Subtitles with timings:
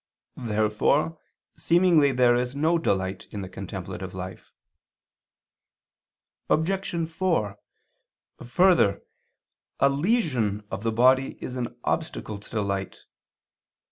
[0.47, 1.19] Therefore
[1.55, 4.51] seemingly there is no delight in the contemplative life.
[6.49, 7.07] Obj.
[7.07, 7.59] 4:
[8.43, 9.03] Further,
[9.79, 13.01] a lesion of the body is an obstacle to delight.